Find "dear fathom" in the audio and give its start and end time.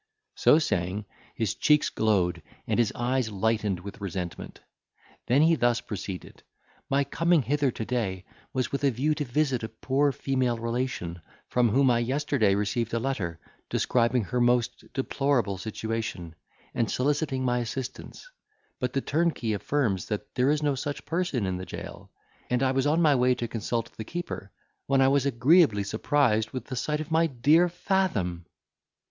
27.27-28.47